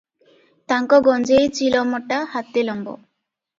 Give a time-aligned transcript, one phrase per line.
[0.73, 2.99] ତାଙ୍କ ଗଞ୍ଜେଇ ଚିଲମଟା ହାତେ ଲମ୍ବ।